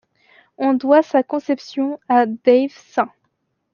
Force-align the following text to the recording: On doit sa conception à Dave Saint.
On 0.57 0.73
doit 0.73 1.03
sa 1.03 1.21
conception 1.21 1.99
à 2.09 2.25
Dave 2.25 2.73
Saint. 2.75 3.13